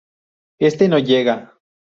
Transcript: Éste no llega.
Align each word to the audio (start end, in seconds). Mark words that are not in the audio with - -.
Éste 0.59 0.87
no 0.89 0.97
llega. 0.97 1.37